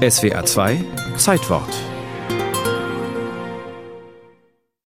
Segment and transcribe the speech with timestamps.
[0.00, 0.82] SWR 2
[1.18, 1.68] Zeitwort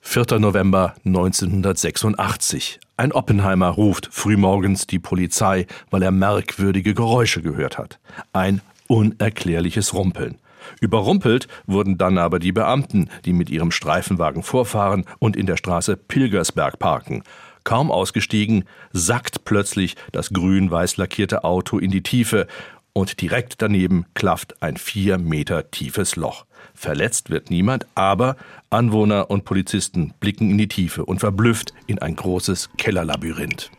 [0.00, 0.38] 4.
[0.38, 2.78] November 1986.
[2.96, 7.98] Ein Oppenheimer ruft frühmorgens die Polizei, weil er merkwürdige Geräusche gehört hat.
[8.32, 10.38] Ein unerklärliches Rumpeln.
[10.80, 15.96] Überrumpelt wurden dann aber die Beamten, die mit ihrem Streifenwagen vorfahren und in der Straße
[15.96, 17.24] Pilgersberg parken.
[17.64, 22.46] Kaum ausgestiegen, sackt plötzlich das grün-weiß lackierte Auto in die Tiefe
[22.92, 26.46] und direkt daneben klafft ein vier Meter tiefes Loch.
[26.74, 28.36] Verletzt wird niemand, aber
[28.70, 33.70] Anwohner und Polizisten blicken in die Tiefe und verblüfft in ein großes Kellerlabyrinth.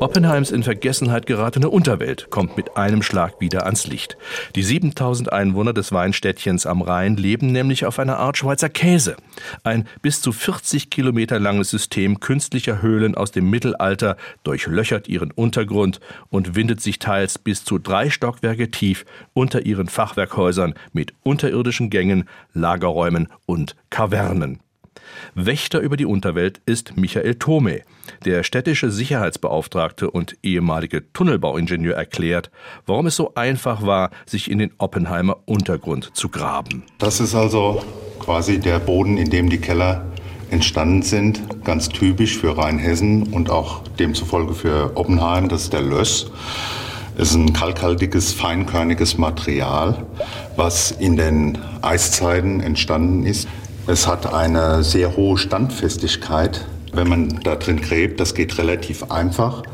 [0.00, 4.16] Oppenheims in Vergessenheit geratene Unterwelt kommt mit einem Schlag wieder ans Licht.
[4.54, 9.16] Die 7000 Einwohner des Weinstädtchens am Rhein leben nämlich auf einer Art Schweizer Käse.
[9.62, 16.00] Ein bis zu 40 Kilometer langes System künstlicher Höhlen aus dem Mittelalter durchlöchert ihren Untergrund
[16.30, 19.04] und windet sich teils bis zu drei Stockwerke tief
[19.34, 24.60] unter ihren Fachwerkhäusern mit unterirdischen Gängen, Lagerräumen und Kavernen.
[25.34, 27.82] Wächter über die Unterwelt ist Michael Thome.
[28.24, 32.50] Der städtische Sicherheitsbeauftragte und ehemalige Tunnelbauingenieur erklärt,
[32.86, 36.84] warum es so einfach war, sich in den Oppenheimer Untergrund zu graben.
[36.98, 37.82] Das ist also
[38.18, 40.06] quasi der Boden, in dem die Keller
[40.50, 46.30] entstanden sind, ganz typisch für Rheinhessen und auch demzufolge für Oppenheim, das ist der Löss.
[47.16, 50.06] Es ist ein kalkhaltiges, feinkörniges Material,
[50.56, 53.48] was in den Eiszeiten entstanden ist.
[53.88, 56.64] Es hat eine sehr hohe Standfestigkeit.
[56.92, 59.64] Wenn man da drin gräbt, das geht relativ einfach.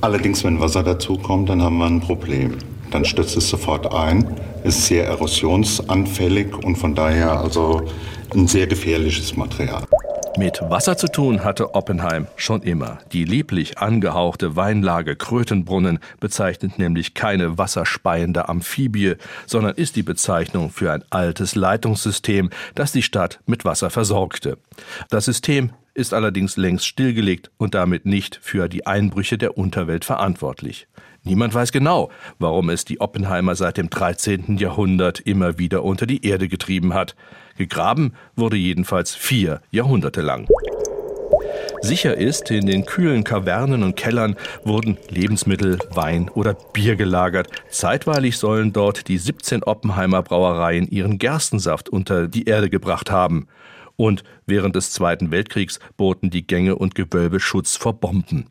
[0.00, 2.58] Allerdings, wenn Wasser dazukommt, dann haben wir ein Problem.
[2.92, 7.82] Dann stürzt es sofort ein, ist sehr erosionsanfällig und von daher also
[8.32, 9.82] ein sehr gefährliches Material.
[10.36, 12.98] Mit Wasser zu tun hatte Oppenheim schon immer.
[13.12, 19.14] Die lieblich angehauchte Weinlage Krötenbrunnen bezeichnet nämlich keine wasserspeiende Amphibie,
[19.46, 24.58] sondern ist die Bezeichnung für ein altes Leitungssystem, das die Stadt mit Wasser versorgte.
[25.08, 30.88] Das System ist allerdings längst stillgelegt und damit nicht für die Einbrüche der Unterwelt verantwortlich.
[31.26, 34.58] Niemand weiß genau, warum es die Oppenheimer seit dem 13.
[34.58, 37.16] Jahrhundert immer wieder unter die Erde getrieben hat.
[37.56, 40.46] Gegraben wurde jedenfalls vier Jahrhunderte lang.
[41.80, 47.48] Sicher ist, in den kühlen Kavernen und Kellern wurden Lebensmittel, Wein oder Bier gelagert.
[47.70, 53.48] Zeitweilig sollen dort die 17 Oppenheimer Brauereien ihren Gerstensaft unter die Erde gebracht haben.
[53.96, 58.46] Und während des Zweiten Weltkriegs boten die Gänge und Gewölbe Schutz vor Bomben.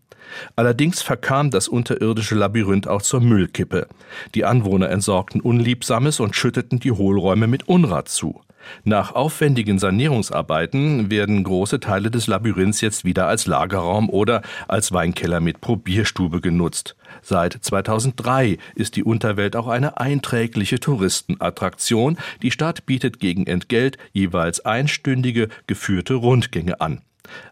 [0.56, 3.88] Allerdings verkam das unterirdische Labyrinth auch zur Müllkippe.
[4.36, 8.42] Die Anwohner entsorgten Unliebsames und schütteten die Hohlräume mit Unrat zu.
[8.84, 15.40] Nach aufwendigen Sanierungsarbeiten werden große Teile des Labyrinths jetzt wieder als Lagerraum oder als Weinkeller
[15.40, 16.96] mit Probierstube genutzt.
[17.22, 22.18] Seit 2003 ist die Unterwelt auch eine einträgliche Touristenattraktion.
[22.42, 27.02] Die Stadt bietet gegen Entgelt jeweils einstündige geführte Rundgänge an.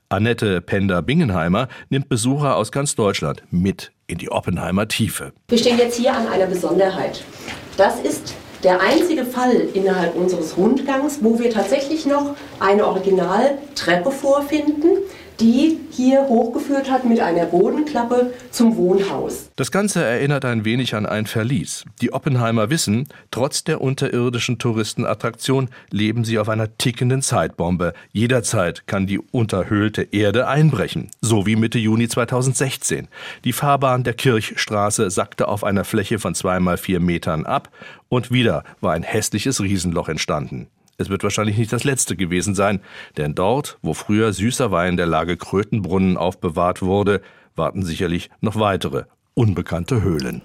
[0.10, 5.32] Annette Pender-Bingenheimer nimmt Besucher aus ganz Deutschland mit in die Oppenheimer Tiefe.
[5.48, 7.24] Wir stehen jetzt hier an einer Besonderheit.
[7.78, 14.98] Das ist der einzige Fall innerhalb unseres Rundgangs, wo wir tatsächlich noch eine Originaltreppe vorfinden,
[15.42, 19.50] die hier hochgeführt hat mit einer Bodenklappe zum Wohnhaus.
[19.56, 21.84] Das Ganze erinnert ein wenig an ein Verlies.
[22.02, 27.94] Die Oppenheimer wissen, trotz der unterirdischen Touristenattraktion leben sie auf einer tickenden Zeitbombe.
[28.12, 33.08] Jederzeit kann die unterhöhlte Erde einbrechen, so wie Mitte Juni 2016.
[33.44, 37.70] Die Fahrbahn der Kirchstraße sackte auf einer Fläche von zweimal vier Metern ab
[38.10, 40.68] und wieder war ein hässliches Riesenloch entstanden.
[41.02, 42.80] Es wird wahrscheinlich nicht das letzte gewesen sein,
[43.18, 47.22] denn dort, wo früher süßer Wein der Lage Krötenbrunnen aufbewahrt wurde,
[47.56, 50.42] warten sicherlich noch weitere unbekannte Höhlen.